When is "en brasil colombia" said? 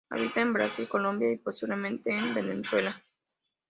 0.41-1.31